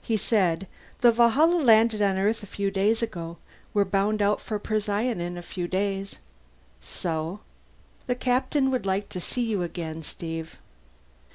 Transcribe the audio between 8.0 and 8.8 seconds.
"The Captain